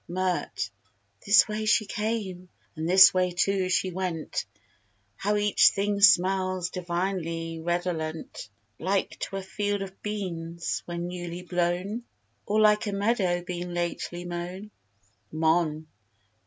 MIRT. 0.09 0.71
This 1.27 1.47
way 1.47 1.65
she 1.65 1.85
came, 1.85 2.49
and 2.75 2.89
this 2.89 3.13
way 3.13 3.29
too 3.29 3.69
she 3.69 3.91
went; 3.91 4.47
How 5.15 5.35
each 5.37 5.67
thing 5.69 6.01
smells 6.01 6.71
divinely 6.71 7.59
redolent! 7.59 8.49
Like 8.79 9.19
to 9.19 9.35
a 9.37 9.43
field 9.43 9.83
of 9.83 10.01
beans, 10.01 10.81
when 10.85 11.07
newly 11.07 11.43
blown, 11.43 12.01
Or 12.47 12.59
like 12.59 12.87
a 12.87 12.91
meadow 12.93 13.43
being 13.43 13.75
lately 13.75 14.25
mown. 14.25 14.71
MON. 15.31 15.85